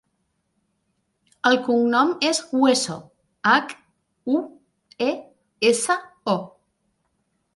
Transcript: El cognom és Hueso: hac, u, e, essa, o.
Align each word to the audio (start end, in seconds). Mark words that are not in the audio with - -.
El 1.49 1.57
cognom 1.65 2.13
és 2.29 2.39
Hueso: 2.59 2.95
hac, 3.51 3.75
u, 4.37 4.41
e, 5.09 5.09
essa, 5.73 5.99
o. 6.37 6.37